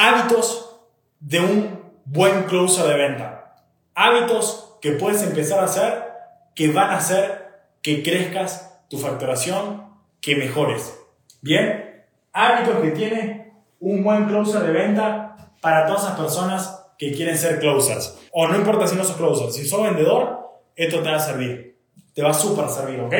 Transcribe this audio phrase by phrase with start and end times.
[0.00, 0.80] hábitos
[1.20, 3.54] de un buen closer de venta.
[3.94, 6.04] Hábitos que puedes empezar a hacer
[6.54, 7.50] que van a hacer
[7.82, 9.84] que crezcas tu facturación,
[10.22, 10.98] que mejores.
[11.42, 17.36] Bien, hábitos que tiene un buen closer de venta para todas esas personas que quieren
[17.36, 18.16] ser closers.
[18.32, 21.78] O no importa si no sos closer, si sos vendedor, esto te va a servir.
[22.14, 23.14] Te va a súper servir, ¿ok?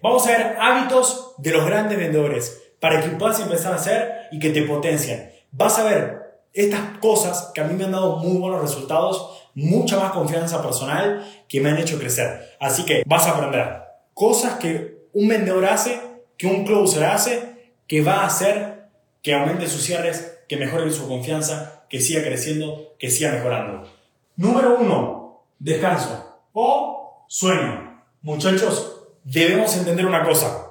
[0.00, 4.38] Vamos a ver hábitos de los grandes vendedores para que puedas empezar a hacer y
[4.38, 6.22] que te potencien vas a ver
[6.52, 11.26] estas cosas que a mí me han dado muy buenos resultados, mucha más confianza personal
[11.48, 12.56] que me han hecho crecer.
[12.60, 13.82] Así que vas a aprender
[14.14, 16.00] cosas que un vendedor hace,
[16.36, 18.88] que un closer hace, que va a hacer
[19.22, 23.88] que aumente sus cierres, que mejore su confianza, que siga creciendo, que siga mejorando.
[24.36, 28.02] Número uno, descanso o sueño.
[28.22, 30.70] Muchachos, debemos entender una cosa.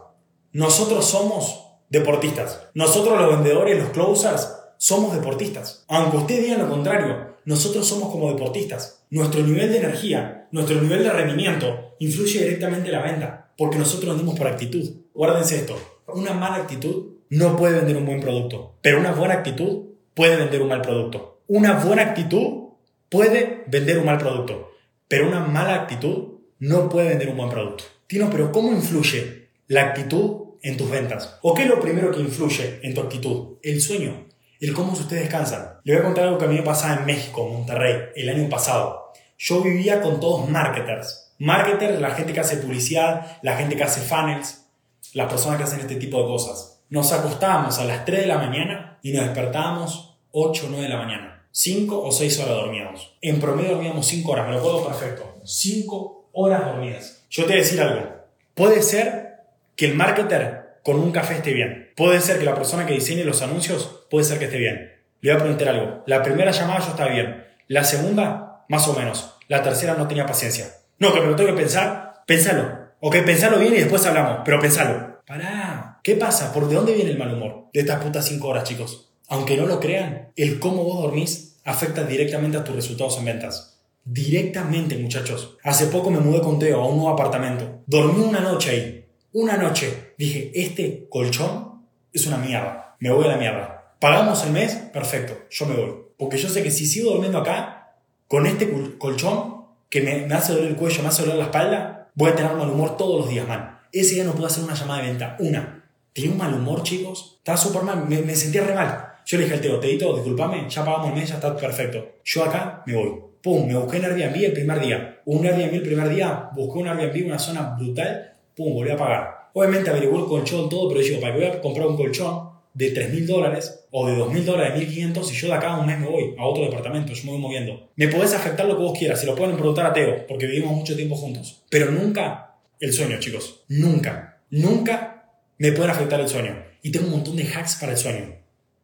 [0.51, 2.67] Nosotros somos deportistas.
[2.73, 5.85] Nosotros los vendedores, los closers, somos deportistas.
[5.87, 9.03] Aunque usted diga lo contrario, nosotros somos como deportistas.
[9.11, 14.09] Nuestro nivel de energía, nuestro nivel de rendimiento influye directamente en la venta, porque nosotros
[14.09, 14.89] vendemos por actitud.
[15.13, 19.83] Guárdense esto, una mala actitud no puede vender un buen producto, pero una buena actitud
[20.15, 21.41] puede vender un mal producto.
[21.45, 22.69] Una buena actitud
[23.07, 24.71] puede vender un mal producto,
[25.07, 27.83] pero una mala actitud no puede vender un buen producto.
[28.07, 31.37] Tino, pero ¿cómo influye la actitud en tus ventas?
[31.43, 33.57] ¿O qué es lo primero que influye en tu actitud?
[33.61, 34.30] El sueño
[34.61, 35.79] el cómo ustedes descansan.
[35.83, 38.47] Le voy a contar algo que a mí me pasaba en México, Monterrey, el año
[38.47, 39.11] pasado.
[39.37, 41.33] Yo vivía con todos marketers.
[41.39, 44.67] Marketers, la gente que hace publicidad, la gente que hace funnels,
[45.13, 46.83] las personas que hacen este tipo de cosas.
[46.89, 50.89] Nos acostábamos a las 3 de la mañana y nos despertábamos 8 o 9 de
[50.89, 51.47] la mañana.
[51.51, 53.17] 5 o 6 horas dormíamos.
[53.19, 55.41] En promedio dormíamos 5 horas, me lo acuerdo perfecto.
[55.43, 57.25] 5 horas dormidas.
[57.31, 58.11] Yo te voy a decir algo.
[58.53, 59.37] Puede ser
[59.75, 61.91] que el marketer con un café esté bien.
[61.95, 64.91] Puede ser que la persona que diseñe los anuncios, puede ser que esté bien.
[65.21, 66.03] Le voy a preguntar algo.
[66.07, 67.45] La primera llamada yo estaba bien.
[67.67, 69.35] La segunda, más o menos.
[69.47, 70.67] La tercera no tenía paciencia.
[70.97, 72.23] No, que me lo tengo que pensar.
[72.25, 72.79] Pensalo.
[72.99, 74.39] Ok, pensalo bien y después hablamos.
[74.43, 75.21] Pero pensalo.
[75.27, 75.99] Pará.
[76.03, 76.51] ¿Qué pasa?
[76.51, 77.67] ¿Por de dónde viene el mal humor?
[77.73, 79.11] De estas putas 5 horas, chicos.
[79.27, 83.79] Aunque no lo crean, el cómo vos dormís afecta directamente a tus resultados en ventas.
[84.03, 85.57] Directamente, muchachos.
[85.63, 87.83] Hace poco me mudé con Teo a un nuevo apartamento.
[87.85, 89.00] Dormí una noche ahí
[89.33, 93.95] una noche dije, este colchón es una mierda, me voy a la mierda.
[93.99, 95.93] Pagamos el mes, perfecto, yo me voy.
[96.17, 97.95] Porque yo sé que si sigo durmiendo acá,
[98.27, 102.31] con este colchón que me, hace doler el cuello, me hace doler la espalda, voy
[102.31, 103.79] a tener mal humor todos los días, man.
[103.91, 105.83] Ese día no puedo hacer una llamada de venta, una.
[106.13, 107.35] Tenía un mal humor, chicos.
[107.37, 109.13] Estaba súper mal, me, sentía re mal.
[109.25, 112.19] Yo le dije al Teo, Teito, disculpame, ya pagamos el mes, ya está perfecto.
[112.23, 113.11] Yo acá me voy.
[113.41, 115.21] Pum, me busqué en Airbnb el primer día.
[115.25, 119.49] Un Airbnb el primer día, busqué un Airbnb, una zona brutal, pum, volví a pagar.
[119.53, 122.93] Obviamente averiguó el colchón, todo, pero yo, ¿para qué voy a comprar un colchón de
[122.93, 125.99] 3.000 dólares o de 2.000 dólares, de 1.500 si yo de acá a un mes
[125.99, 127.89] me voy a otro departamento, yo me voy moviendo?
[127.95, 130.73] Me podés afectar lo que vos quieras, se lo pueden preguntar a Teo, porque vivimos
[130.73, 131.63] mucho tiempo juntos.
[131.69, 133.63] Pero nunca el sueño, chicos.
[133.67, 134.41] Nunca.
[134.49, 135.25] Nunca
[135.57, 136.63] me pueden afectar el sueño.
[136.81, 138.35] Y tengo un montón de hacks para el sueño.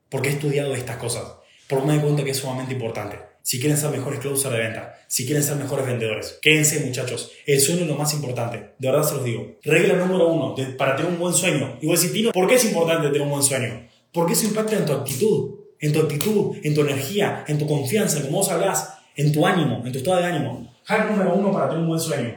[0.09, 1.23] Porque he estudiado estas cosas.
[1.67, 4.99] Porque me doy cuenta que es sumamente importante si quieren ser mejores closers de venta,
[5.07, 6.37] si quieren ser mejores vendedores.
[6.41, 9.55] Quédense muchachos, el sueño es lo más importante, de verdad se los digo.
[9.63, 11.77] Regla número uno, para tener un buen sueño.
[11.81, 13.87] Y vos decís, Tino, ¿por qué es importante tener un buen sueño?
[14.11, 18.17] Porque eso impacta en tu actitud, en tu actitud, en tu energía, en tu confianza,
[18.17, 20.75] en cómo vos hablas, en tu ánimo, en tu estado de ánimo.
[20.83, 22.35] Hack número uno para tener un buen sueño.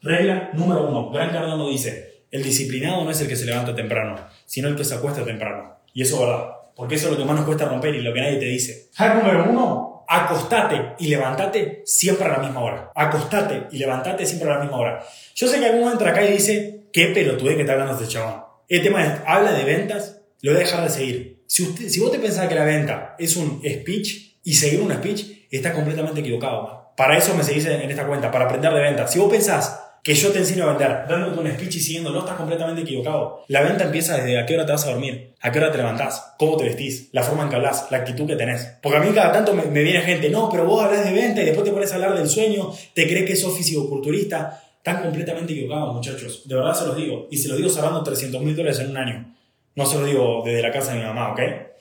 [0.00, 4.16] Regla número uno, Gran Cardano dice, el disciplinado no es el que se levanta temprano,
[4.46, 5.80] sino el que se acuesta temprano.
[5.92, 8.14] Y eso es verdad, porque eso es lo que más nos cuesta romper y lo
[8.14, 8.88] que nadie te dice.
[8.94, 12.92] Hack número uno, acostate y levantate siempre a la misma hora.
[12.94, 15.04] Acostate y levantate siempre a la misma hora.
[15.34, 18.42] Yo sé que alguno entra acá y dice, qué pelotude que está hablando este chabón.
[18.68, 21.42] El tema es, habla de ventas, lo voy a dejar de seguir.
[21.46, 24.92] Si, usted, si vos te pensás que la venta es un speech y seguir un
[24.92, 26.92] speech, estás completamente equivocado.
[26.96, 29.12] Para eso me seguís en esta cuenta, para aprender de ventas.
[29.12, 32.36] Si vos pensás que yo te enseño a vender dándote un speech y siguiéndolo, estás
[32.36, 33.42] completamente equivocado.
[33.48, 35.78] La venta empieza desde a qué hora te vas a dormir, a qué hora te
[35.78, 38.78] levantás, cómo te vestís, la forma en que hablas, la actitud que tenés.
[38.80, 41.46] Porque a mí cada tanto me, viene gente, no, pero vos hablas de venta y
[41.46, 44.62] después te pones a hablar del sueño, te crees que sos físico-culturista.
[44.76, 46.46] Están completamente equivocados, muchachos.
[46.46, 47.26] De verdad se los digo.
[47.32, 49.34] Y se los digo cerrando 300 mil dólares en un año.
[49.74, 51.40] No se los digo desde la casa de mi mamá, ¿ok?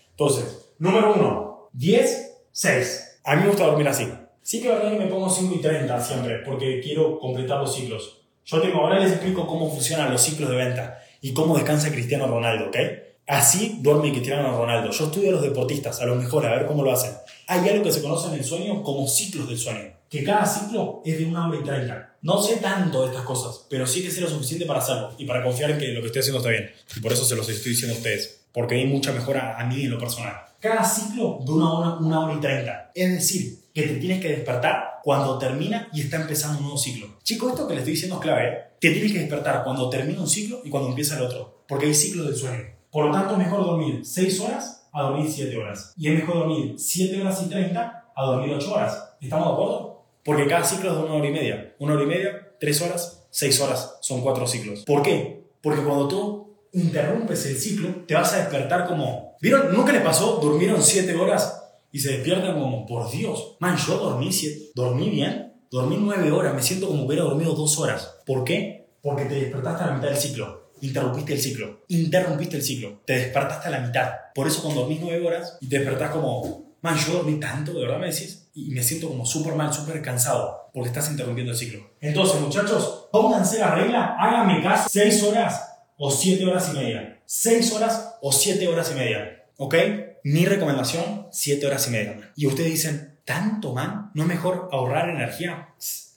[0.10, 3.19] Entonces, número uno, 10, 6.
[3.24, 4.07] A mí me gusta dormir así.
[4.45, 8.21] Sí que verdad que me pongo 5 y 30 siempre, porque quiero completar los ciclos.
[8.45, 12.27] Yo tengo, ahora les explico cómo funcionan los ciclos de venta y cómo descansa Cristiano
[12.27, 12.77] Ronaldo, ¿ok?
[13.25, 14.92] Así duerme Cristiano Ronaldo.
[14.92, 17.13] Yo estudio a los deportistas, a los mejores, a ver cómo lo hacen.
[17.47, 21.01] Hay algo que se conoce en el sueño como ciclos del sueño, que cada ciclo
[21.03, 22.15] es de una hora y treinta.
[22.21, 25.25] No sé tanto de estas cosas, pero sí que sé lo suficiente para hacerlo y
[25.25, 26.71] para confiar en que lo que estoy haciendo está bien.
[26.95, 29.86] Y por eso se los estoy diciendo a ustedes, porque hay mucha mejora a mí
[29.86, 30.44] en lo personal.
[30.60, 32.92] Cada ciclo de una hora, una hora y treinta.
[32.94, 37.07] Es decir, que te tienes que despertar cuando termina y está empezando un nuevo ciclo.
[37.24, 38.48] Chicos, esto que les estoy diciendo es clave.
[38.48, 38.57] ¿eh?
[38.80, 41.94] Te tienes que despertar cuando termina un ciclo y cuando empieza el otro, porque hay
[41.94, 42.63] ciclos del sueño.
[42.90, 45.94] Por lo tanto, es mejor dormir 6 horas a dormir 7 horas.
[45.98, 49.16] Y es mejor dormir 7 horas y 30 a dormir 8 horas.
[49.19, 50.06] ¿Estamos de acuerdo?
[50.24, 51.75] Porque cada ciclo es de una hora y media.
[51.80, 53.98] Una hora y media, 3 horas, 6 horas.
[54.02, 54.86] Son 4 ciclos.
[54.86, 55.44] ¿Por qué?
[55.62, 56.44] Porque cuando tú
[56.75, 59.36] interrumpes el ciclo, te vas a despertar como...
[59.42, 59.74] ¿Vieron?
[59.74, 60.39] ¿Nunca les pasó?
[60.42, 64.30] Durmieron 7 horas y se despiertan como, por Dios, man, yo dormí,
[64.75, 68.16] dormí bien, dormí 9 horas, me siento como hubiera dormido 2 horas.
[68.25, 68.89] ¿Por qué?
[69.01, 70.72] Porque te despertaste a la mitad del ciclo.
[70.81, 71.80] Interrumpiste el ciclo.
[71.88, 73.01] Interrumpiste el ciclo.
[73.06, 74.10] Te despertaste a la mitad.
[74.33, 77.81] Por eso cuando dormís 9 horas y te despertás como, man, yo dormí tanto, de
[77.81, 81.57] verdad me decís, y me siento como súper mal, súper cansado, porque estás interrumpiendo el
[81.57, 81.92] ciclo.
[82.01, 87.21] Entonces, muchachos, pónganse la regla, háganme caso, 6 horas o 7 horas y media.
[87.25, 89.45] 6 horas o 7 horas y media.
[89.57, 89.75] ¿Ok?
[90.24, 92.31] Mi recomendación, 7 horas y media.
[92.36, 94.12] Y ustedes dicen, ¿tanto, man?
[94.13, 95.69] ¿No es mejor ahorrar energía?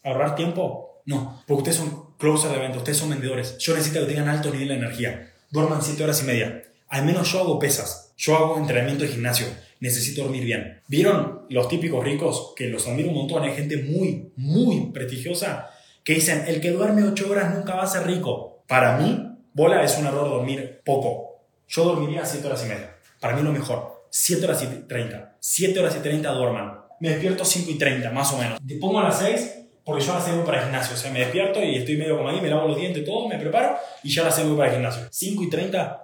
[0.03, 1.03] ¿Ahorrar tiempo?
[1.05, 3.57] No, porque ustedes son closer de evento, ustedes son vendedores.
[3.59, 5.33] Yo necesito que tengan alto nivel de energía.
[5.51, 6.63] Duerman 7 horas y media.
[6.89, 8.13] Al menos yo hago pesas.
[8.17, 9.47] Yo hago entrenamiento de gimnasio.
[9.81, 10.81] Necesito dormir bien.
[10.89, 12.53] ¿Vieron los típicos ricos?
[12.57, 13.43] Que los admiro un montón.
[13.45, 15.71] Hay gente muy, muy prestigiosa
[16.03, 18.65] que dicen, el que duerme 8 horas nunca va a ser rico.
[18.67, 19.28] Para mí,
[19.59, 21.43] bola es un error dormir poco.
[21.67, 22.97] Yo dormiría 7 horas y media.
[23.21, 24.07] Para mí lo mejor.
[24.09, 25.37] 7 horas y 30.
[25.41, 26.79] 7 horas y 30 duerman.
[27.01, 28.61] Me despierto 5 y 30, más o menos.
[28.65, 30.95] Te pongo a las 6 porque yo a las 6 voy para el gimnasio.
[30.95, 33.37] O sea, me despierto y estoy medio como ahí, me lavo los dientes, todo, me
[33.37, 35.09] preparo y ya las 6 voy para el gimnasio.
[35.11, 36.03] 5 y 30,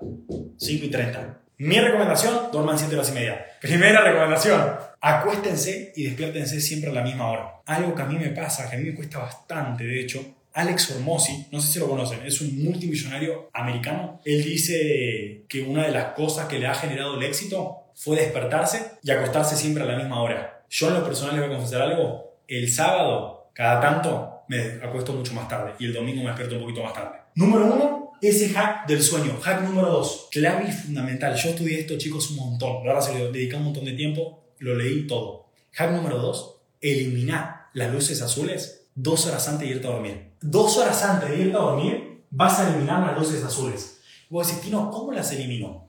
[0.59, 1.41] 5 y 30.
[1.59, 3.47] Mi recomendación, duerman 7 horas y media.
[3.61, 7.63] Primera recomendación, acuéstense y despiértense siempre a la misma hora.
[7.67, 10.25] Algo que a mí me pasa, que a mí me cuesta bastante, de hecho,
[10.55, 14.21] Alex Hormozzi, no sé si lo conocen, es un multimillonario americano.
[14.25, 18.93] Él dice que una de las cosas que le ha generado el éxito fue despertarse
[19.03, 20.65] y acostarse siempre a la misma hora.
[20.71, 25.13] Yo en lo personal les voy a confesar algo, el sábado, cada tanto, me acuesto
[25.13, 27.19] mucho más tarde y el domingo me despierto un poquito más tarde.
[27.35, 29.39] Número uno, ese hack del sueño.
[29.41, 31.35] Hack número dos, clave y fundamental.
[31.35, 32.87] Yo estudié esto, chicos, un montón.
[32.87, 35.49] Ahora se le dediqué un montón de tiempo, lo leí todo.
[35.73, 40.34] Hack número dos, eliminar las luces azules dos horas antes de irte a dormir.
[40.47, 44.03] Dos horas antes de irte a dormir, vas a eliminar las luces azules.
[44.29, 45.89] Vos decís, Tino, ¿cómo las elimino?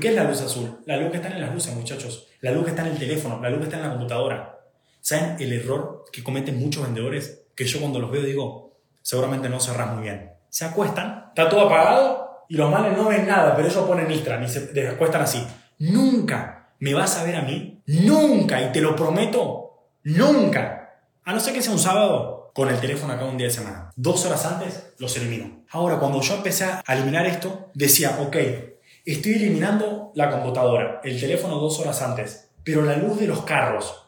[0.00, 0.78] ¿Qué es la luz azul?
[0.86, 2.28] La luz que está en las luces, muchachos.
[2.40, 4.60] La luz que está en el teléfono, la luz que está en la computadora.
[5.00, 7.42] ¿Saben el error que cometen muchos vendedores?
[7.56, 10.34] Que yo cuando los veo digo, seguramente no cerrás muy bien.
[10.50, 14.40] Se acuestan, está todo apagado y los males no ven nada, pero ellos ponen Istra
[14.40, 15.44] y se acuestan así.
[15.80, 21.00] Nunca me vas a ver a mí, nunca, y te lo prometo, nunca.
[21.24, 23.90] A no ser que sea un sábado con el teléfono acá un día de semana.
[23.96, 25.64] Dos horas antes los elimino.
[25.70, 28.36] Ahora, cuando yo empecé a eliminar esto, decía, ok,
[29.04, 34.04] Estoy eliminando la computadora, el teléfono dos horas antes, pero la luz de los carros,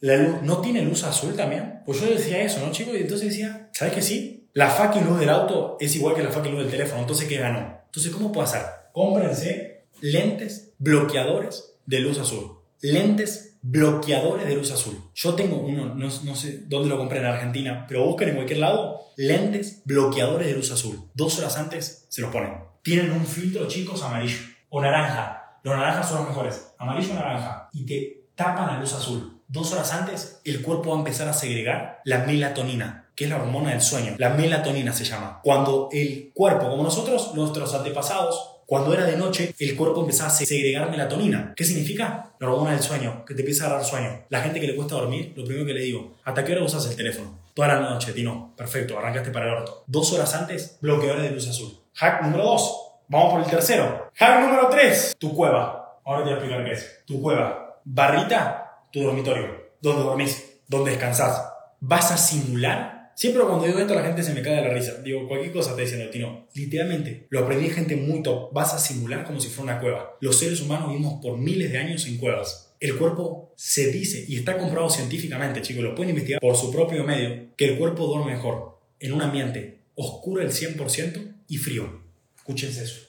[0.00, 1.80] la luz, ¿no tiene luz azul también?
[1.86, 2.94] Pues yo decía eso, ¿no, chicos?
[2.94, 4.48] Y entonces decía, ¿sabes que sí?
[4.52, 7.36] La fucking luz del auto es igual que la fucking luz del teléfono, entonces ¿qué
[7.36, 7.82] ganó?
[7.86, 8.62] Entonces, ¿cómo puedo hacer?
[8.92, 12.58] Cómprense lentes bloqueadores de luz azul.
[12.80, 14.98] Lentes bloqueadores de luz azul.
[15.14, 18.58] Yo tengo uno, no, no, sé dónde lo compré en Argentina, pero busquen en cualquier
[18.58, 21.08] lado lentes bloqueadores de luz azul.
[21.14, 24.38] Dos horas antes se los ponen tienen un filtro, chicos, amarillo
[24.68, 25.58] o naranja.
[25.62, 27.68] Los naranjas son los mejores, amarillo o naranja.
[27.72, 29.40] Y te tapan la luz azul.
[29.46, 33.36] Dos horas antes, el cuerpo va a empezar a segregar la melatonina, que es la
[33.36, 34.14] hormona del sueño.
[34.18, 35.40] La melatonina se llama.
[35.44, 40.32] Cuando el cuerpo, como nosotros, nuestros antepasados, cuando era de noche, el cuerpo empezaba a
[40.32, 41.52] segregar melatonina.
[41.54, 42.32] ¿Qué significa?
[42.40, 44.24] La hormona del sueño, que te empieza a dar sueño.
[44.30, 46.86] La gente que le cuesta dormir, lo primero que le digo, ¿hasta qué hora usas
[46.86, 47.38] el teléfono?
[47.52, 48.54] Toda la noche, Tino.
[48.56, 49.84] Perfecto, arrancaste para el orto.
[49.86, 51.80] Dos horas antes, bloqueadores de luz azul.
[51.96, 52.78] Hack número 2.
[53.08, 54.10] Vamos por el tercero.
[54.14, 55.16] Hack número 3.
[55.18, 55.98] Tu cueva.
[56.06, 57.02] Ahora te voy a explicar qué es.
[57.04, 57.78] Tu cueva.
[57.84, 59.50] Barrita, tu dormitorio.
[59.82, 61.46] Donde dormís, donde descansás.
[61.78, 63.01] Vas a simular.
[63.14, 64.94] Siempre cuando digo esto la gente se me cae de la risa.
[65.02, 66.48] Digo, cualquier cosa te diciendo, Tino.
[66.54, 68.52] Literalmente, lo aprendí gente muy top.
[68.52, 70.16] Vas a simular como si fuera una cueva.
[70.20, 72.74] Los seres humanos vivimos por miles de años en cuevas.
[72.80, 77.04] El cuerpo se dice, y está comprobado científicamente, chicos, lo pueden investigar por su propio
[77.04, 82.02] medio, que el cuerpo duerme mejor en un ambiente oscuro el 100% y frío.
[82.36, 83.00] Escúchense eso.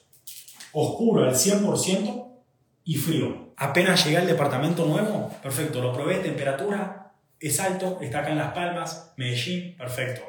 [0.72, 2.24] Oscuro al 100%
[2.84, 3.52] y frío.
[3.56, 7.03] Apenas llegué al departamento nuevo, perfecto, lo probé, temperatura,
[7.48, 10.22] es alto, está acá en Las Palmas, Medellín, perfecto.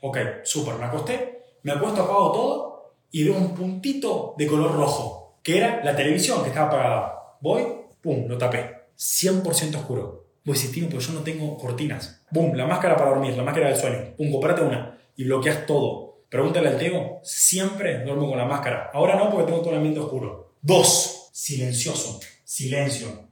[0.00, 5.38] Ok, súper, me acosté, me acuesto, apago todo y veo un puntito de color rojo,
[5.42, 7.36] que era la televisión que estaba apagada.
[7.40, 7.62] Voy,
[8.00, 8.82] pum, lo tapé.
[8.96, 10.26] 100% oscuro.
[10.44, 12.22] Voy a decir, pues yo no tengo cortinas.
[12.32, 14.14] Pum, la máscara para dormir, la máscara del sueño.
[14.16, 16.24] Pum, comprate una y bloqueas todo.
[16.28, 18.90] Pregúntale al Teo, siempre duermo con la máscara.
[18.94, 20.54] Ahora no porque tengo todo el ambiente oscuro.
[20.62, 22.20] Dos, silencioso.
[22.44, 23.28] Silencio.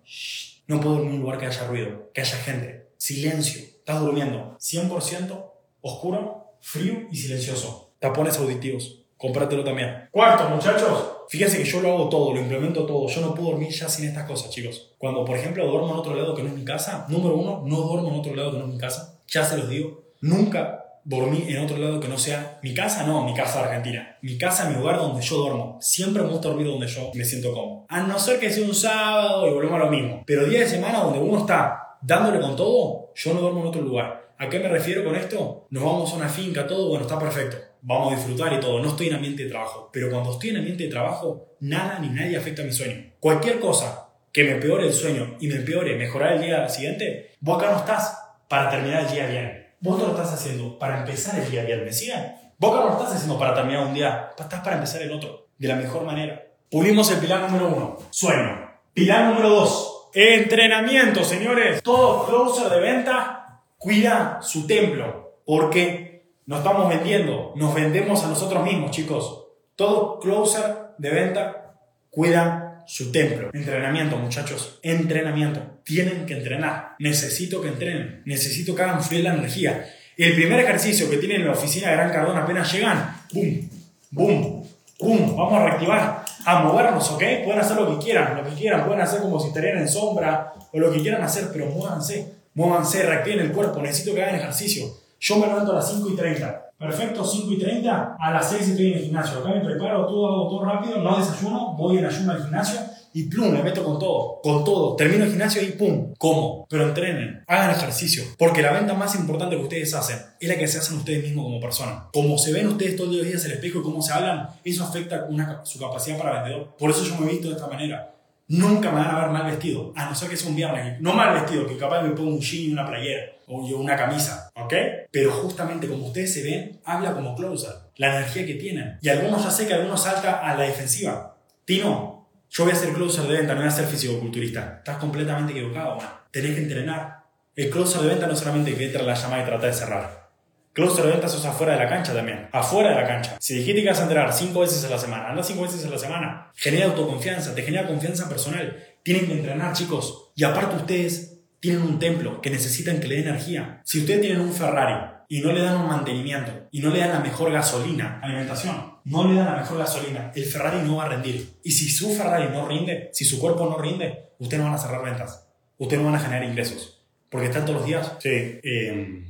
[0.66, 2.89] No puedo dormir en un lugar que haya ruido, que haya gente.
[3.00, 3.62] Silencio.
[3.62, 4.58] Estás durmiendo.
[4.60, 7.94] 100% oscuro, frío y silencioso.
[7.98, 9.06] Tapones auditivos.
[9.16, 10.10] Cómpratelo también.
[10.10, 11.12] Cuarto, muchachos.
[11.30, 13.08] Fíjense que yo lo hago todo, lo implemento todo.
[13.08, 14.92] Yo no puedo dormir ya sin estas cosas, chicos.
[14.98, 17.76] Cuando, por ejemplo, duermo en otro lado que no es mi casa, número uno, no
[17.76, 19.18] duermo en otro lado que no es mi casa.
[19.28, 20.02] Ya se los digo.
[20.20, 24.18] Nunca dormí en otro lado que no sea mi casa, no, mi casa argentina.
[24.20, 25.78] Mi casa, mi lugar donde yo duermo.
[25.80, 27.86] Siempre me gusta dormir donde yo me siento cómodo.
[27.88, 30.22] A no ser que sea un sábado y volvemos a lo mismo.
[30.26, 33.82] Pero día de semana donde uno está dándole con todo, yo no duermo en otro
[33.82, 34.32] lugar.
[34.38, 35.66] ¿A qué me refiero con esto?
[35.70, 37.56] Nos vamos a una finca, todo, bueno, está perfecto.
[37.82, 38.80] Vamos a disfrutar y todo.
[38.80, 39.90] No estoy en ambiente de trabajo.
[39.92, 43.12] Pero cuando estoy en ambiente de trabajo, nada ni nadie afecta a mi sueño.
[43.20, 47.58] Cualquier cosa que me empeore el sueño y me empeore mejorar el día siguiente, vos
[47.58, 51.38] acá no estás para terminar el día bien Vos no lo estás haciendo para empezar
[51.38, 52.34] el día bien, ¿me siguen?
[52.58, 55.68] Vos no lo estás haciendo para terminar un día, estás para empezar el otro, de
[55.68, 56.48] la mejor manera.
[56.70, 58.60] Pulimos el pilar número uno, sueño.
[58.92, 61.82] Pilar número dos, entrenamiento, señores.
[61.82, 68.64] Todo closer de venta cuida su templo, porque nos estamos vendiendo, nos vendemos a nosotros
[68.64, 69.46] mismos, chicos.
[69.76, 70.64] Todo closer
[70.98, 71.76] de venta
[72.10, 73.50] cuida su templo.
[73.52, 74.78] Entrenamiento, muchachos.
[74.82, 75.60] Entrenamiento.
[75.84, 76.96] Tienen que entrenar.
[76.98, 78.22] Necesito que entrenen.
[78.24, 79.88] Necesito que hagan fluir la energía.
[80.16, 83.16] El primer ejercicio que tienen en la oficina de Gran Cardón apenas llegan.
[83.32, 83.68] ¡Bum!
[84.10, 84.66] ¡Bum!
[84.98, 85.36] ¡Bum!
[85.36, 86.19] Vamos a reactivar.
[86.50, 87.22] A movernos, ¿ok?
[87.44, 88.36] Pueden hacer lo que quieran.
[88.36, 88.84] Lo que quieran.
[88.84, 90.52] Pueden hacer como si estarían en sombra.
[90.72, 91.48] O lo que quieran hacer.
[91.52, 92.34] Pero muévanse.
[92.54, 93.04] Muévanse.
[93.04, 93.80] Reactiven el cuerpo.
[93.80, 94.86] Necesito que hagan ejercicio.
[95.20, 96.66] Yo me levanto a las 5 y 30.
[96.76, 99.40] Perfecto, 5 y 30, a las 6 estoy en el gimnasio.
[99.40, 102.80] Acá me preparo, todo hago todo rápido, no desayuno, voy en ayuno al gimnasio
[103.12, 104.96] y plum, me meto con todo, con todo.
[104.96, 106.66] Termino el gimnasio y pum, como.
[106.68, 110.68] Pero entrenen, hagan ejercicio, porque la venta más importante que ustedes hacen es la que
[110.68, 112.08] se hacen ustedes mismos como persona.
[112.12, 114.84] Como se ven ustedes todos los días en el espejo y cómo se hablan, eso
[114.84, 115.28] afecta
[115.64, 116.76] su capacidad para vendedor.
[116.78, 118.14] Por eso yo me he visto de esta manera.
[118.48, 121.00] Nunca me van a ver mal vestido, a no ser que sea un viernes.
[121.00, 124.50] No mal vestido, que capaz me pongo un jean y una playera o una camisa,
[124.54, 124.74] ¿ok?
[125.10, 128.98] Pero justamente como ustedes se ven, habla como closer, la energía que tienen.
[129.02, 131.36] Y algunos ya sé que algunos salta a la defensiva.
[131.64, 132.19] Tino,
[132.50, 134.78] yo voy a ser closer de venta, no voy a ser fisicoculturista.
[134.78, 136.08] Estás completamente equivocado, man.
[136.32, 137.20] Tenés que entrenar.
[137.54, 140.30] El closer de venta no solamente que entra la llamada y trata de cerrar.
[140.72, 142.48] Closer de ventas es afuera de la cancha también.
[142.52, 143.36] Afuera de la cancha.
[143.38, 145.90] Si dijiste que vas a entrenar cinco veces a la semana, anda cinco veces a
[145.90, 146.50] la semana.
[146.56, 148.76] Genera autoconfianza, te genera confianza personal.
[149.04, 150.32] Tienen que entrenar, chicos.
[150.34, 153.80] Y aparte ustedes tienen un templo que necesitan que le dé energía.
[153.84, 157.12] Si ustedes tienen un Ferrari y no le dan un mantenimiento y no le dan
[157.12, 161.08] la mejor gasolina, alimentación, no le dan la mejor gasolina, el Ferrari no va a
[161.08, 161.54] rendir.
[161.62, 164.82] Y si su Ferrari no rinde, si su cuerpo no rinde, ustedes no van a
[164.82, 165.46] cerrar ventas.
[165.78, 167.00] Ustedes no van a generar ingresos.
[167.28, 168.16] Porque están todos los días.
[168.18, 168.28] Sí.
[168.28, 169.24] Eh,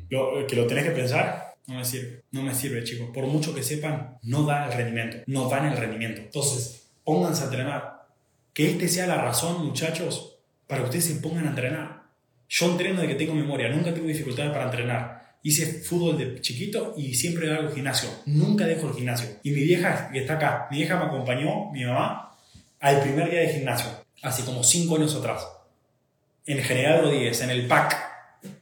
[0.48, 1.54] que lo tenés que pensar.
[1.66, 2.22] No me sirve.
[2.30, 3.10] No me sirve, chicos.
[3.12, 5.18] Por mucho que sepan, no da el rendimiento.
[5.26, 6.22] No dan el rendimiento.
[6.22, 8.06] Entonces, pónganse a entrenar.
[8.54, 12.04] Que este sea la razón, muchachos, para que ustedes se pongan a entrenar.
[12.48, 13.68] Yo entreno de que tengo memoria.
[13.68, 15.19] Nunca tengo dificultades para entrenar.
[15.42, 18.10] Hice fútbol de chiquito y siempre hago gimnasio.
[18.26, 19.28] Nunca dejo el gimnasio.
[19.42, 22.36] Y mi vieja, que está acá, mi vieja me acompañó, mi mamá,
[22.78, 23.90] al primer día de gimnasio.
[24.22, 25.46] Hace como cinco años atrás
[26.46, 27.96] en General Rodríguez, en el PAC,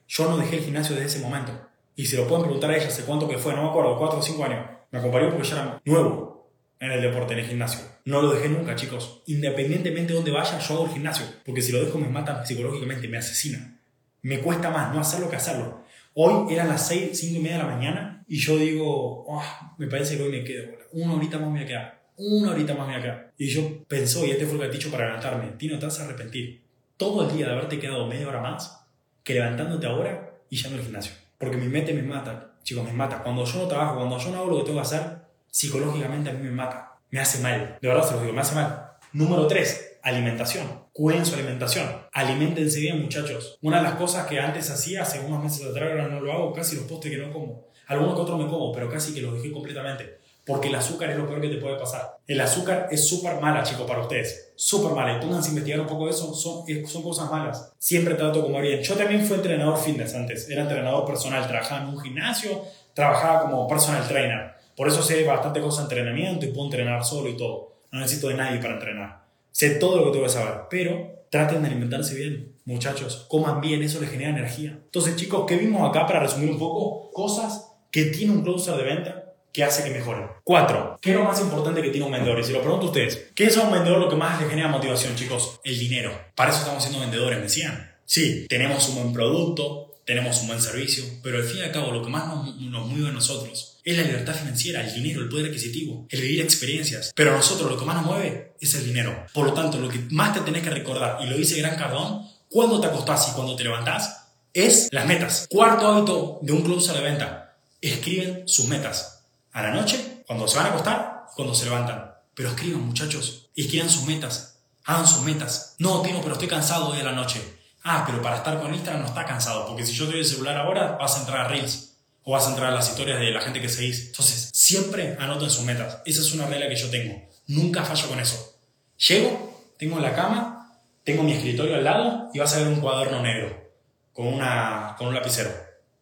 [0.06, 1.52] yo no dejé el gimnasio desde ese momento.
[1.97, 4.18] Y se lo pueden preguntar a ella hace cuánto que fue, no me acuerdo, cuatro
[4.18, 4.66] o cinco años.
[4.90, 7.80] Me acompañó porque ya era nuevo en el deporte, en el gimnasio.
[8.04, 9.23] No lo dejé nunca, chicos.
[9.26, 11.26] Independientemente de dónde vaya, yo hago el gimnasio.
[11.44, 13.80] Porque si lo dejo me mata psicológicamente, me asesina.
[14.23, 15.85] Me cuesta más no hacerlo que hacerlo.
[16.20, 19.42] Hoy eran las seis, cinco y media de la mañana y yo digo, oh,
[19.76, 20.72] me parece que hoy me quedo.
[20.90, 22.02] Una horita más me voy a quedar.
[22.16, 23.32] Una horita más me voy a quedar.
[23.38, 26.60] Y yo pensó, y este fue el gatillo para levantarme, Tino, te vas a arrepentir
[26.96, 28.84] todo el día de haberte quedado media hora más
[29.22, 31.12] que levantándote ahora y yendo al gimnasio.
[31.38, 33.22] Porque mi mente me mata, chicos, me mata.
[33.22, 35.18] Cuando yo no trabajo, cuando yo no hago lo que tengo que hacer,
[35.52, 36.96] psicológicamente a mí me mata.
[37.12, 37.78] Me hace mal.
[37.80, 38.88] De verdad se lo digo, me hace mal.
[39.12, 40.66] Número 3, alimentación.
[40.92, 41.86] Cuiden su alimentación.
[42.12, 43.58] Alimentense bien, muchachos.
[43.62, 46.52] Una de las cosas que antes hacía, hace unos meses atrás, ahora no lo hago,
[46.52, 47.68] casi los postres que no como.
[47.86, 50.18] Algunos que otros me como, pero casi que los dejé completamente.
[50.48, 52.16] Porque el azúcar es lo peor que te puede pasar.
[52.26, 54.52] El azúcar es súper mala, chicos, para ustedes.
[54.56, 55.18] Súper mala.
[55.18, 56.32] Y pónganse a investigar un poco de eso.
[56.32, 57.74] Son, son cosas malas.
[57.78, 58.80] Siempre trato como bien.
[58.82, 60.48] Yo también fui entrenador fitness antes.
[60.48, 61.46] Era entrenador personal.
[61.46, 62.62] Trabajaba en un gimnasio.
[62.94, 64.54] Trabajaba como personal trainer.
[64.74, 67.82] Por eso sé bastante cosas de entrenamiento y puedo entrenar solo y todo.
[67.92, 69.17] No necesito de nadie para entrenar.
[69.52, 73.82] Sé todo lo que tengo que saber, pero traten de alimentarse bien, muchachos, coman bien,
[73.82, 74.78] eso les genera energía.
[74.84, 77.10] Entonces, chicos, ¿qué vimos acá para resumir un poco?
[77.12, 80.28] Cosas que tiene un closer de venta que hace que mejoren.
[80.44, 82.38] Cuatro, ¿qué es lo más importante que tiene un vendedor?
[82.38, 84.48] Y si lo pregunto a ustedes, ¿qué es a un vendedor lo que más le
[84.48, 85.60] genera motivación, chicos?
[85.64, 86.12] El dinero.
[86.34, 87.96] Para eso estamos siendo vendedores, me decían.
[88.04, 91.92] Sí, tenemos un buen producto, tenemos un buen servicio, pero al fin y al cabo
[91.92, 95.30] lo que más nos, nos mueve a nosotros es la libertad financiera, el dinero, el
[95.30, 97.11] poder adquisitivo, el vivir experiencias.
[97.14, 99.25] Pero a nosotros lo que más nos mueve es el dinero.
[99.33, 102.28] Por lo tanto, lo que más te tenés que recordar, y lo dice Gran Cardón,
[102.50, 105.47] cuando te acostás y cuando te levantás, es las metas.
[105.49, 109.25] Cuarto hábito de un closer de venta, escriben sus metas.
[109.52, 112.12] A la noche, cuando se van a acostar, cuando se levantan.
[112.35, 115.76] Pero escriban, muchachos, escriban sus metas, hagan sus metas.
[115.78, 117.40] No, Tino, pero estoy cansado hoy de la noche.
[117.85, 120.59] Ah, pero para estar con Instagram no está cansado, porque si yo doy el celular
[120.59, 121.88] ahora, vas a entrar a Reels
[122.28, 124.08] o vas a entrar a las historias de la gente que seguís.
[124.08, 126.02] Entonces, siempre anoten sus metas.
[126.04, 127.26] Esa es una regla que yo tengo.
[127.47, 128.61] Nunca fallo con eso.
[128.99, 133.23] Llego, tengo la cama, tengo mi escritorio al lado y vas a ver un cuaderno
[133.23, 133.73] negro
[134.12, 135.50] con, una, con un lapicero.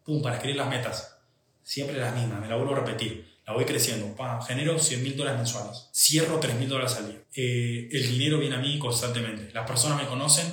[0.02, 1.16] Pum, para escribir las metas.
[1.62, 3.24] Siempre las mismas, me la vuelvo a repetir.
[3.46, 4.12] La voy creciendo.
[4.16, 5.90] Pa, genero 100 mil dólares mensuales.
[5.94, 7.22] Cierro 3 mil dólares al día.
[7.36, 9.52] Eh, el dinero viene a mí constantemente.
[9.52, 10.44] Las personas me conocen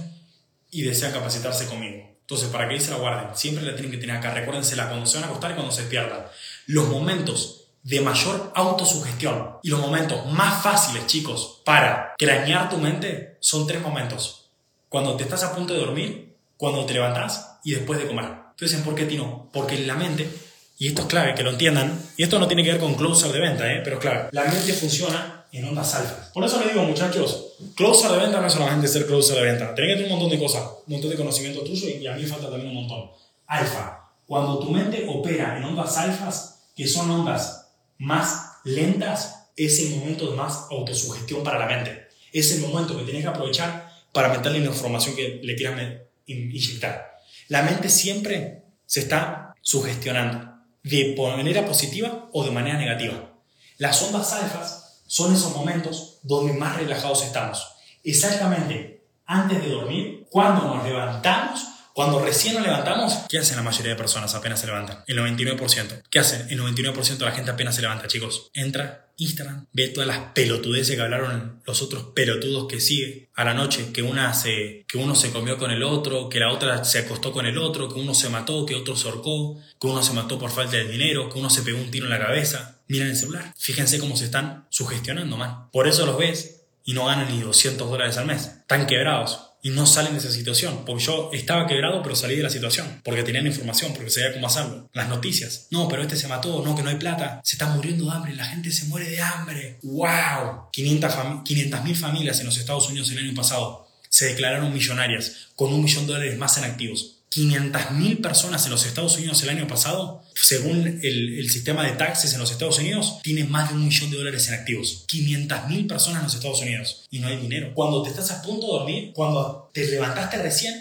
[0.70, 2.12] y desean capacitarse conmigo.
[2.24, 4.34] Entonces, para que ahí se la guarden, siempre la tienen que tener acá.
[4.34, 6.25] Recuérdensela cuando se van a acostar y cuando se despiertan.
[6.68, 13.38] Los momentos de mayor autosugestión y los momentos más fáciles, chicos, para cranear tu mente
[13.42, 14.50] son tres momentos.
[14.88, 18.25] Cuando te estás a punto de dormir, cuando te levantás y después de comer.
[18.51, 19.50] Entonces, ¿por qué Tino?
[19.51, 20.30] Porque la mente,
[20.77, 23.32] y esto es clave que lo entiendan, y esto no tiene que ver con closer
[23.32, 23.82] de venta, ¿eh?
[23.84, 26.31] pero claro, la mente funciona en ondas altas.
[26.33, 29.75] Por eso le digo, muchachos, closer de venta no es solamente ser closer de venta.
[29.75, 32.25] Tenés que tener un montón de cosas, un montón de conocimiento tuyo y a mí
[32.25, 33.12] falta también un montón.
[33.48, 34.00] Alfa.
[34.25, 37.67] Cuando tu mente opera en ondas alfas, que son ondas
[38.00, 42.07] más lentas, es el momento de más autosugestión para la mente.
[42.31, 45.79] Es el momento que tenés que aprovechar para meterle la información que le quieras
[46.25, 47.19] inyectar.
[47.49, 50.51] La mente siempre se está sugestionando
[50.82, 53.34] de manera positiva o de manera negativa.
[53.78, 54.83] Las ondas alfas
[55.13, 57.63] son esos momentos donde más relajados estamos.
[58.04, 61.62] Exactamente antes de dormir, cuando nos levantamos,
[61.93, 65.04] cuando recién nos levantamos, ¿qué hacen la mayoría de personas apenas se levantan?
[65.06, 66.02] El 99%.
[66.10, 66.47] ¿Qué hacen?
[66.49, 68.49] El 99% de la gente apenas se levanta, chicos.
[68.56, 73.54] Entra Instagram, ve todas las pelotudeces que hablaron los otros pelotudos que sigue a la
[73.54, 76.97] noche, que una se, que uno se comió con el otro, que la otra se
[76.97, 80.13] acostó con el otro, que uno se mató, que otro se ahorcó, que uno se
[80.13, 82.72] mató por falta de dinero, que uno se pegó un tiro en la cabeza.
[82.88, 83.54] Miren el celular.
[83.58, 85.69] Fíjense cómo se están sugestionando, man.
[85.72, 88.52] Por eso los ves y no ganan ni 200 dólares al mes.
[88.62, 90.84] Están quebrados y no salen de esa situación.
[90.86, 93.02] Porque yo estaba quebrado, pero salí de la situación.
[93.04, 94.89] Porque tenían información, porque sabía cómo hacerlo.
[94.93, 95.67] Las noticias.
[95.72, 97.41] No, pero este se mató, no, que no hay plata.
[97.43, 99.80] Se está muriendo de hambre, la gente se muere de hambre.
[99.84, 100.69] ¡Wow!
[100.72, 105.84] 500 mil familias en los Estados Unidos el año pasado se declararon millonarias, con un
[105.84, 107.22] millón de dólares más en activos.
[107.34, 112.34] 500.000 personas en los Estados Unidos el año pasado, según el, el, sistema de taxes
[112.34, 115.06] en los Estados Unidos, tiene más de un millón de dólares en activos.
[115.08, 117.72] 500.000 personas en los Estados Unidos y no hay dinero.
[117.74, 120.80] Cuando te estás a punto de dormir, cuando te levantaste recién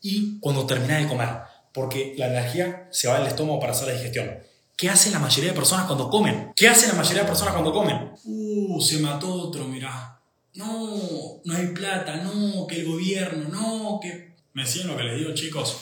[0.00, 1.28] y cuando terminas de comer,
[1.72, 4.30] porque la energía se va al estómago para hacer la digestión.
[4.76, 6.52] ¿Qué hace la mayoría de personas cuando comen?
[6.54, 8.12] ¿Qué hace la mayoría de personas cuando comen?
[8.22, 10.20] Uh, se mató otro, mirá.
[10.54, 14.28] No, no hay plata, no, que el gobierno, no, que...
[14.52, 15.76] ¿Me siguen lo que les digo, chicos?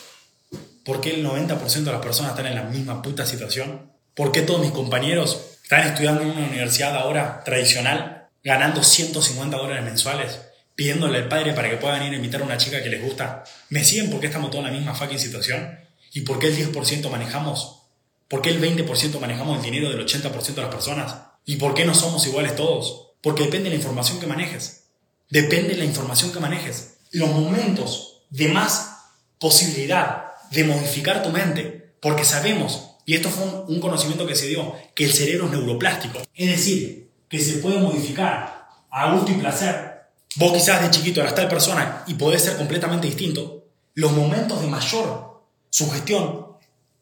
[0.87, 3.91] ¿Por qué el 90% de las personas están en la misma puta situación?
[4.15, 9.85] ¿Por qué todos mis compañeros están estudiando en una universidad ahora tradicional, ganando 150 dólares
[9.85, 10.39] mensuales,
[10.77, 13.43] pidiéndole al padre para que puedan ir a invitar a una chica que les gusta?
[13.69, 15.77] ¿Me siguen por qué estamos todos en la misma fucking situación?
[16.13, 17.83] ¿Y por qué el 10% manejamos?
[18.29, 21.17] ¿Por qué el 20% manejamos el dinero del 80% de las personas?
[21.45, 23.09] ¿Y por qué no somos iguales todos?
[23.23, 24.85] Porque depende de la información que manejes.
[25.31, 26.99] Depende de la información que manejes.
[27.11, 28.99] Los momentos de más
[29.41, 34.75] posibilidad de modificar tu mente, porque sabemos, y esto fue un, conocimiento que se dio,
[34.95, 40.03] que el cerebro es neuroplástico, es decir, que se puede modificar a gusto y placer.
[40.37, 43.65] Vos quizás de chiquito eras tal persona y podés ser completamente distinto.
[43.95, 46.47] Los momentos de mayor sugestión,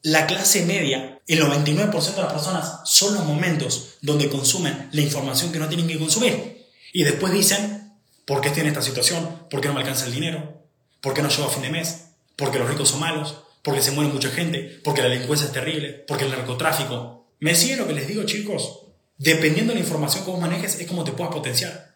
[0.01, 5.51] la clase media, el 99% de las personas son los momentos donde consumen la información
[5.51, 6.67] que no tienen que consumir.
[6.93, 7.93] Y después dicen,
[8.25, 9.47] ¿por qué estoy en esta situación?
[9.49, 10.61] ¿Por qué no me alcanza el dinero?
[11.01, 12.04] ¿Por qué no llego a fin de mes?
[12.35, 16.05] Porque los ricos son malos, porque se muere mucha gente, porque la delincuencia es terrible,
[16.07, 17.27] porque el narcotráfico.
[17.39, 18.81] ¿Me siguen lo que les digo, chicos?
[19.17, 21.95] Dependiendo de la información que vos manejes, es como te puedas potenciar,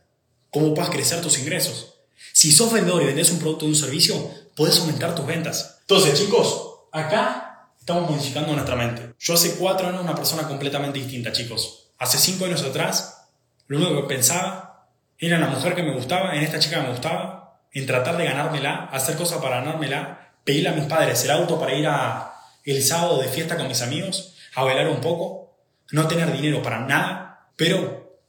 [0.49, 1.95] cómo puedas crecer tus ingresos.
[2.34, 4.15] Si sos vendedor y vendés un producto o un servicio,
[4.56, 5.78] puedes aumentar tus ventas.
[5.82, 9.13] Entonces, chicos, acá estamos modificando nuestra mente.
[9.19, 11.91] Yo hace cuatro años una persona completamente distinta, chicos.
[11.97, 13.28] Hace cinco años atrás,
[13.67, 16.84] lo único que pensaba era en la mujer que me gustaba, en esta chica que
[16.84, 21.29] me gustaba, en tratar de ganármela, hacer cosas para ganármela, pedirle a mis padres el
[21.29, 22.33] auto para ir a
[22.65, 25.59] el sábado de fiesta con mis amigos, a bailar un poco,
[25.91, 28.19] no tener dinero para nada, pero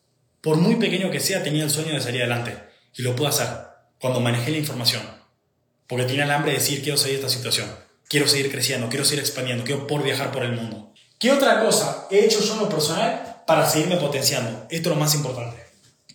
[0.42, 2.58] por muy pequeño que sea tenía el sueño de salir adelante
[2.94, 3.48] y lo pude hacer
[3.98, 5.00] cuando manejé la información,
[5.86, 7.74] porque tenía el hambre de decir quiero salir esta situación,
[8.06, 10.92] quiero seguir creciendo, quiero seguir expandiendo, quiero por viajar por el mundo.
[11.18, 14.66] ¿Qué otra cosa he hecho yo en lo personal para seguirme potenciando?
[14.68, 15.56] Esto es lo más importante.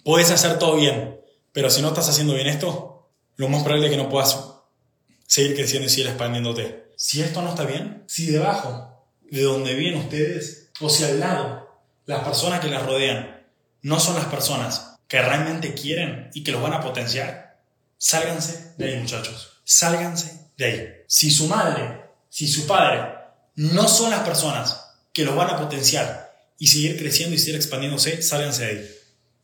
[0.04, 1.20] Puedes hacer todo bien,
[1.52, 4.55] pero si no estás haciendo bien esto, lo más probable es que no puedas
[5.28, 6.92] seguir creciendo y seguir expandiéndote.
[6.98, 11.70] Si esto no está bien, si debajo de donde vienen ustedes, o si al lado,
[12.06, 13.44] las personas que las rodean
[13.82, 17.60] no son las personas que realmente quieren y que los van a potenciar,
[17.98, 20.94] sálganse de ahí muchachos, sálganse de ahí.
[21.08, 23.14] Si su madre, si su padre
[23.56, 24.82] no son las personas
[25.14, 28.92] que los van a potenciar y seguir creciendo y seguir expandiéndose, sálganse de ahí.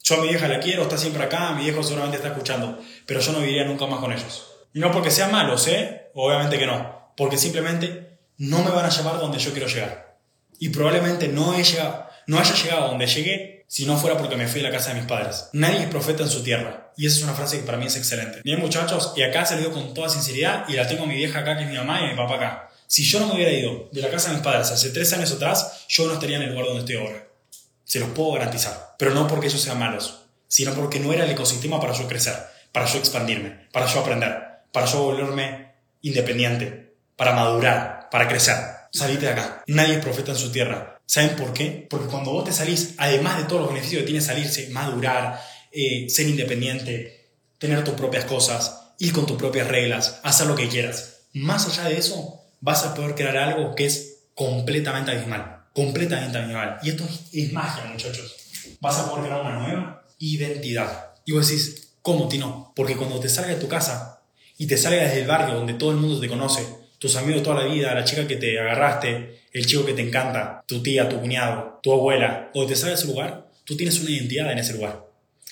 [0.03, 3.19] Yo a mi vieja la quiero, está siempre acá, mi viejo seguramente está escuchando, pero
[3.19, 4.50] yo no viviría nunca más con ellos.
[4.73, 6.09] Y no porque sean malos, ¿eh?
[6.13, 7.13] Obviamente que no.
[7.17, 10.17] Porque simplemente no me van a llevar donde yo quiero llegar.
[10.59, 14.47] Y probablemente no, he llegado, no haya llegado donde llegué si no fuera porque me
[14.47, 15.49] fui a la casa de mis padres.
[15.53, 16.91] Nadie es profeta en su tierra.
[16.97, 18.41] Y esa es una frase que para mí es excelente.
[18.43, 21.15] Bien, muchachos, y acá se lo digo con toda sinceridad, y la tengo a mi
[21.15, 22.69] vieja acá, que es mi mamá, y mi papá acá.
[22.85, 25.31] Si yo no me hubiera ido de la casa de mis padres hace tres años
[25.31, 27.25] atrás, yo no estaría en el lugar donde estoy ahora.
[27.85, 28.95] Se los puedo garantizar.
[28.97, 32.35] Pero no porque ellos sean malos, sino porque no era el ecosistema para yo crecer,
[32.73, 38.55] para yo expandirme, para yo aprender, para yo volverme independiente, para madurar, para crecer.
[38.91, 39.63] Salite de acá.
[39.67, 41.01] Nadie es profeta en su tierra.
[41.05, 41.87] ¿Saben por qué?
[41.89, 46.09] Porque cuando vos te salís, además de todos los beneficios que tiene salirse, madurar, eh,
[46.09, 51.21] ser independiente, tener tus propias cosas, ir con tus propias reglas, hacer lo que quieras.
[51.33, 55.65] Más allá de eso, vas a poder crear algo que es completamente abismal.
[55.73, 56.79] Completamente abismal.
[56.83, 58.35] Y esto es, magia, muchachos.
[58.79, 61.13] Vas a poder crear una nueva identidad.
[61.25, 62.73] Y vos decís, ¿cómo, Tino?
[62.75, 64.10] Porque cuando te salgas de tu casa
[64.61, 66.63] y te salgas desde el barrio donde todo el mundo te conoce,
[66.99, 70.63] tus amigos toda la vida, la chica que te agarraste, el chico que te encanta,
[70.67, 74.11] tu tía, tu cuñado, tu abuela, o te salgas de ese lugar, tú tienes una
[74.11, 75.03] identidad en ese lugar.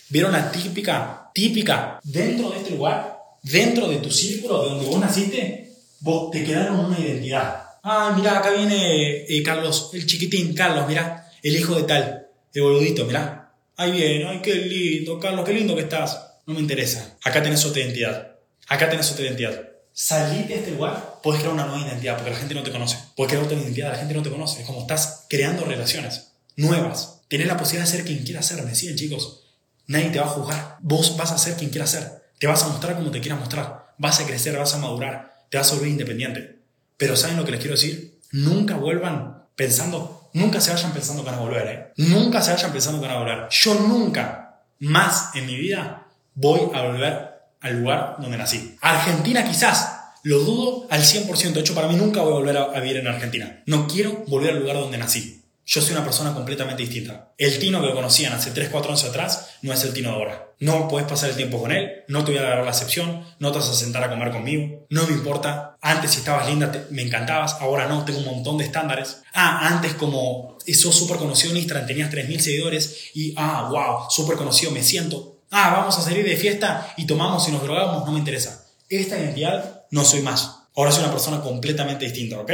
[0.09, 4.99] ¿Vieron la típica, típica, dentro de este lugar, dentro de tu círculo, de donde vos
[4.99, 5.71] naciste?
[6.01, 7.63] vos te quedaron una identidad.
[7.81, 12.61] Ah, mira, acá viene eh, Carlos, el chiquitín, Carlos, mira, el hijo de tal, el
[12.61, 13.53] boludito, mira.
[13.75, 16.27] Ahí viene, ay, qué lindo, Carlos, qué lindo que estás.
[16.45, 17.17] No me interesa.
[17.23, 18.38] Acá tenés otra identidad.
[18.69, 19.69] Acá tenés otra identidad.
[19.91, 22.97] Salite de este lugar, puedes crear una nueva identidad porque la gente no te conoce.
[23.15, 24.61] Puedes crear otra identidad, la gente no te conoce.
[24.61, 27.21] Es como estás creando relaciones nuevas.
[27.27, 29.43] Tienes la posibilidad de ser quien quieras ser, me siguen chicos.
[29.87, 30.77] Nadie te va a juzgar.
[30.79, 32.23] Vos vas a ser quien quieras ser.
[32.39, 33.93] Te vas a mostrar como te quieras mostrar.
[33.97, 36.59] Vas a crecer, vas a madurar te vas a volver independiente.
[36.97, 38.19] Pero ¿saben lo que les quiero decir?
[38.31, 41.93] Nunca vuelvan pensando, nunca se vayan pensando que van a volver, ¿eh?
[41.97, 43.47] Nunca se vayan pensando que van a volver.
[43.49, 47.28] Yo nunca más en mi vida voy a volver
[47.61, 48.77] al lugar donde nací.
[48.81, 51.53] Argentina quizás, lo dudo al 100%.
[51.53, 53.63] De hecho, para mí nunca voy a volver a vivir en Argentina.
[53.65, 55.39] No quiero volver al lugar donde nací.
[55.71, 57.31] Yo soy una persona completamente distinta.
[57.37, 60.47] El Tino que conocían hace 3, 4 años atrás no es el Tino de ahora.
[60.59, 63.51] No puedes pasar el tiempo con él, no te voy a dar la excepción, no
[63.51, 65.77] te vas a sentar a comer conmigo, no me importa.
[65.79, 69.21] Antes si estabas linda me encantabas, ahora no, tengo un montón de estándares.
[69.31, 74.37] Ah, antes como sos súper conocido en Instagram, tenías 3.000 seguidores y ah, wow, súper
[74.37, 75.38] conocido, me siento.
[75.51, 78.65] Ah, vamos a salir de fiesta y tomamos y nos drogamos, no me interesa.
[78.87, 80.59] Esta identidad no soy más.
[80.75, 82.51] Ahora soy una persona completamente distinta, ¿ok?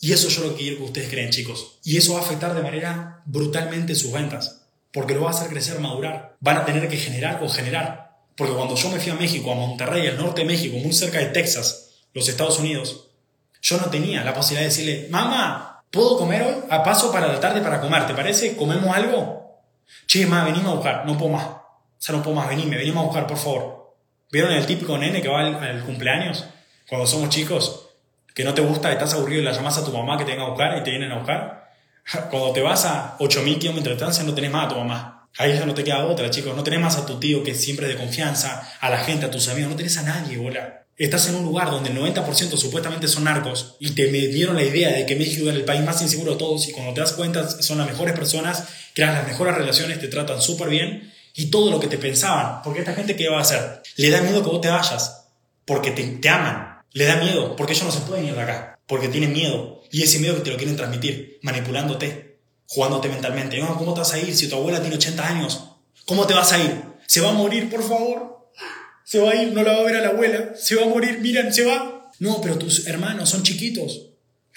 [0.00, 1.78] Y eso yo lo quiero que ustedes creen, chicos.
[1.84, 5.48] Y eso va a afectar de manera brutalmente sus ventas, porque lo va a hacer
[5.48, 6.36] crecer, madurar.
[6.40, 8.18] Van a tener que generar o generar.
[8.36, 11.18] Porque cuando yo me fui a México, a Monterrey, al norte de México, muy cerca
[11.20, 13.08] de Texas, los Estados Unidos,
[13.62, 16.54] yo no tenía la posibilidad de decirle, mamá, ¿puedo comer hoy?
[16.68, 18.56] A paso para la tarde para comer, ¿te parece?
[18.56, 19.62] ¿Comemos algo?
[20.06, 21.63] Che, mamá, venimos a buscar, no puedo más.
[22.04, 23.96] Sea, no puedo más, venime, venimos a buscar, por favor.
[24.30, 26.44] ¿Vieron el típico nene que va al cumpleaños?
[26.86, 27.88] Cuando somos chicos,
[28.34, 30.44] que no te gusta, estás aburrido y la llamas a tu mamá que te venga
[30.44, 31.72] a buscar y te vienen a buscar.
[32.30, 35.30] Cuando te vas a 8.000 kilómetros de distancia no tenés más a tu mamá.
[35.38, 36.54] Ahí ya no te queda otra, chicos.
[36.54, 39.30] No tenés más a tu tío que siempre es de confianza, a la gente, a
[39.30, 39.70] tus amigos.
[39.70, 40.84] No tenés a nadie, bola.
[40.98, 44.90] Estás en un lugar donde el 90% supuestamente son narcos y te dieron la idea
[44.90, 47.48] de que México era el país más inseguro de todos y cuando te das cuenta
[47.48, 51.80] son las mejores personas, crean las mejores relaciones, te tratan súper bien y todo lo
[51.80, 52.62] que te pensaban.
[52.62, 53.82] Porque esta gente, ¿qué va a hacer?
[53.96, 55.26] Le da miedo que vos te vayas
[55.64, 58.78] porque te, te aman le da miedo, porque ellos no se pueden ir de acá,
[58.86, 59.82] porque tienen miedo.
[59.90, 63.58] Y ese miedo que te lo quieren transmitir, manipulándote, jugándote mentalmente.
[63.58, 65.70] No, ¿cómo te vas a ir si tu abuela tiene 80 años?
[66.06, 66.82] ¿Cómo te vas a ir?
[67.06, 68.48] ¿Se va a morir, por favor?
[69.04, 70.52] Se va a ir, no la va a ver a la abuela.
[70.56, 72.12] Se va a morir, miren, se va.
[72.20, 74.10] No, pero tus hermanos son chiquitos.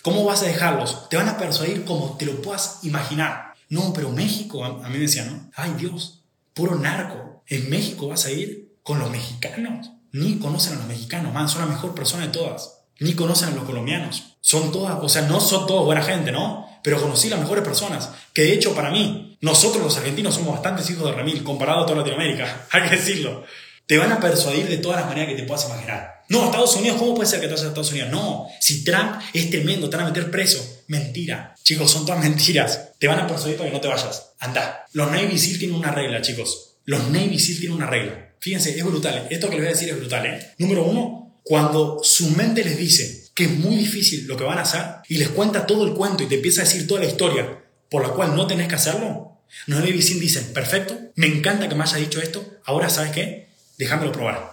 [0.04, 1.10] ¿Cómo vas a dejarlos?
[1.10, 3.56] Te van a persuadir como te lo puedas imaginar.
[3.70, 5.52] No, pero México, a, mí me decían, ¿no?
[5.56, 6.17] Ay Dios,
[6.58, 7.44] puro narco.
[7.48, 9.92] En México vas a ir con los mexicanos.
[10.12, 12.80] Ni conocen a los mexicanos, man, son la mejor persona de todas.
[13.00, 14.38] Ni conocen a los colombianos.
[14.42, 16.68] Son todas, o sea, no son todos buena gente, ¿no?
[16.84, 18.10] Pero conocí las mejores personas.
[18.34, 21.86] Que de hecho, para mí, nosotros los argentinos somos bastantes hijos de Ramil comparado a
[21.86, 22.66] toda Latinoamérica.
[22.72, 23.44] Hay que decirlo.
[23.88, 26.24] Te van a persuadir de todas las maneras que te puedas imaginar.
[26.30, 28.10] No, Estados Unidos, ¿cómo puede ser que te vayas a Estados Unidos?
[28.12, 30.84] No, si Trump es tremendo, te van a meter preso.
[30.88, 31.56] Mentira.
[31.64, 32.90] Chicos, son todas mentiras.
[33.00, 34.34] Te van a persuadir para que no te vayas.
[34.40, 34.86] Anda.
[34.92, 36.76] Los Navy SEAL tienen una regla, chicos.
[36.84, 38.34] Los Navy SEAL tienen una regla.
[38.40, 39.28] Fíjense, es brutal.
[39.30, 40.52] Esto que les voy a decir es brutal, ¿eh?
[40.58, 44.64] Número uno, cuando su mente les dice que es muy difícil lo que van a
[44.64, 47.64] hacer y les cuenta todo el cuento y te empieza a decir toda la historia
[47.90, 51.76] por la cual no tenés que hacerlo, los Navy SEAL dicen, perfecto, me encanta que
[51.76, 53.47] me hayas dicho esto, ahora sabes qué,
[53.78, 54.52] déjamelo probar.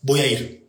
[0.00, 0.66] Voy a ir.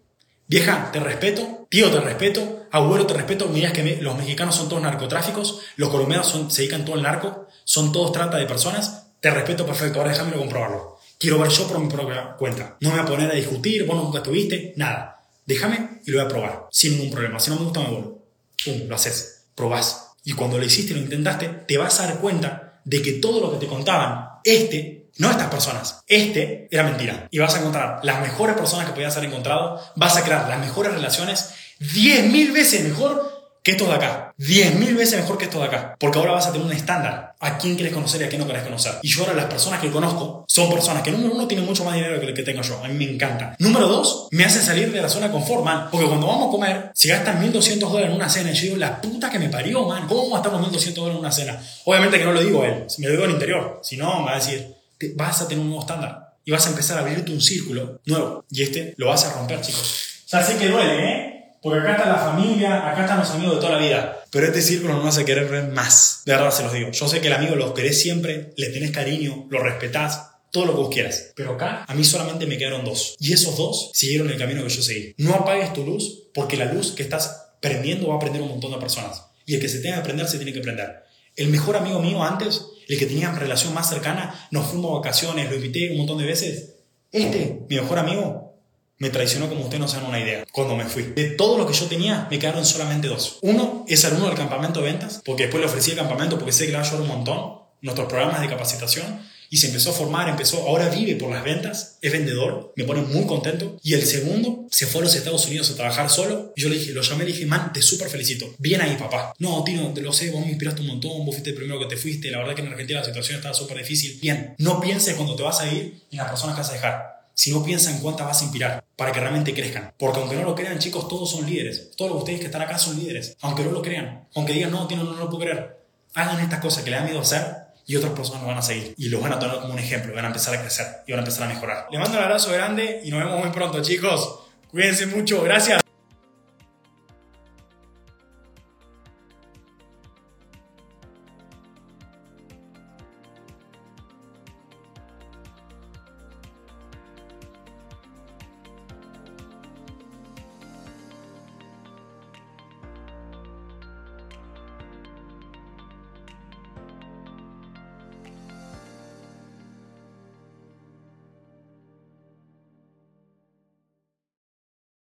[0.48, 4.82] Vieja, te respeto, tío, te respeto, abuelo, te respeto, miras que los mexicanos son todos
[4.82, 9.32] narcotráficos, los colombianos son, se dedican todo al narco, son todos trata de personas, te
[9.32, 11.00] respeto perfecto, ahora déjamelo comprobarlo.
[11.18, 12.76] Quiero ver yo por mi propia cuenta.
[12.82, 15.22] No me voy a poner a discutir, vos nunca estuviste, nada.
[15.46, 17.40] Déjame y lo voy a probar, sin ningún problema.
[17.40, 18.26] Si no me gusta, me vuelvo.
[18.64, 20.12] Pum, lo haces, probás.
[20.26, 23.40] Y cuando lo hiciste y lo intentaste, te vas a dar cuenta de que todo
[23.40, 27.28] lo que te contaban, este, no estas personas, este era mentira.
[27.32, 30.60] Y vas a encontrar las mejores personas que podías haber encontrado, vas a crear las
[30.60, 34.34] mejores relaciones 10.000 veces mejor que estos de acá.
[34.40, 35.96] 10.000 veces mejor que estos de acá.
[35.98, 37.36] Porque ahora vas a tener un estándar.
[37.40, 38.96] A quién quieres conocer y a quién no quieres conocer.
[39.02, 41.96] Y yo ahora las personas que conozco son personas que número uno tienen mucho más
[41.96, 42.84] dinero que el que tengo yo.
[42.84, 43.56] A mí me encanta.
[43.60, 45.88] Número dos, me hacen salir de la zona de man.
[45.92, 49.02] Porque cuando vamos a comer, si gastan 1.200 dólares en una cena, yo digo, la
[49.02, 50.08] puta que me parió, man.
[50.08, 51.62] ¿Cómo gastar 1.200 dólares en una cena?
[51.86, 52.86] Obviamente que no lo digo a él.
[52.98, 53.80] Me lo digo al interior.
[53.82, 54.83] Si no, me va a decir,
[55.16, 56.36] vas a tener un nuevo estándar.
[56.46, 58.46] Y vas a empezar a abrirte un círculo nuevo.
[58.50, 60.26] Y este lo vas a romper, chicos.
[60.28, 61.34] Ya sé que duele, ¿eh?
[61.62, 64.26] Porque acá está la familia, acá están los amigos de toda la vida.
[64.30, 66.22] Pero este círculo no hace querer ver más.
[66.26, 66.92] De verdad se los digo.
[66.92, 70.74] Yo sé que el amigo lo querés siempre, le tenés cariño, lo respetás, todo lo
[70.74, 71.32] que vos quieras.
[71.36, 73.16] Pero acá a mí solamente me quedaron dos.
[73.20, 75.16] Y esos dos siguieron el camino que yo seguí.
[75.18, 78.72] No apagues tu luz porque la luz que estás prendiendo va a prender un montón
[78.72, 79.24] de personas.
[79.46, 81.04] Y el que se tenga que prender se tiene que prender.
[81.36, 85.50] El mejor amigo mío antes, el que tenía relación más cercana, nos fuimos a vacaciones,
[85.50, 86.76] lo invité un montón de veces.
[87.12, 88.54] Este, mi mejor amigo,
[88.98, 91.04] me traicionó como ustedes no se una idea cuando me fui.
[91.04, 93.40] De todo lo que yo tenía, me quedaron solamente dos.
[93.42, 96.52] Uno es el uno del campamento de ventas, porque después le ofrecí el campamento porque
[96.54, 99.22] sé que le va a ayudar un montón, nuestros programas de capacitación,
[99.54, 103.04] y se empezó a formar, empezó, ahora vive por las ventas, es vendedor, me pone
[103.04, 103.78] muy contento.
[103.84, 106.54] Y el segundo se fue a los Estados Unidos a trabajar solo.
[106.56, 108.52] Y yo le dije, lo llamé le dije, man, te súper felicito.
[108.58, 109.32] Bien ahí, papá.
[109.38, 111.86] No, Tino, te lo sé, vos me inspiraste un montón, vos fuiste el primero que
[111.86, 112.32] te fuiste.
[112.32, 114.18] La verdad que en Argentina la situación estaba súper difícil.
[114.20, 117.14] Bien, no pienses cuando te vas a ir en las personas que vas a dejar
[117.36, 119.94] si no piensan cuántas vas a inspirar para que realmente crezcan.
[120.00, 121.92] Porque aunque no lo crean, chicos, todos son líderes.
[121.96, 123.38] Todos ustedes que están acá son líderes.
[123.42, 124.28] Aunque no lo crean.
[124.34, 125.78] Aunque digan, no, no, no, lo puedo creer.
[126.16, 128.94] Hagan estas cosas que le dan miedo hacer y otras personas lo van a seguir.
[128.98, 130.14] Y los van a tomar como un ejemplo.
[130.14, 131.88] Van a empezar a crecer y van a empezar a mejorar.
[131.92, 134.40] Les mando un abrazo grande y nos vemos muy pronto, chicos.
[134.72, 135.44] Cuídense mucho.
[135.44, 135.83] Gracias.